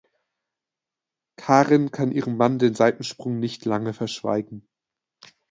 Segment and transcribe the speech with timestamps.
[1.35, 4.67] Karen kann ihrem Mann den Seitensprung nicht lange verschweigen.